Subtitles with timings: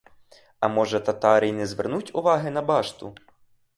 [0.59, 3.15] А може, татари й не звернуть уваги на башту.